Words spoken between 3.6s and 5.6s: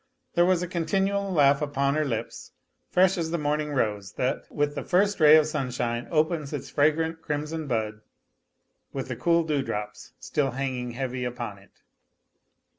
rose that, with the first ray of